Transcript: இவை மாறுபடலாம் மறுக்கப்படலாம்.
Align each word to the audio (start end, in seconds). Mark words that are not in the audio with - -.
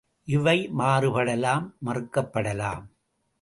இவை 0.27 0.55
மாறுபடலாம் 0.79 1.67
மறுக்கப்படலாம். 1.85 2.83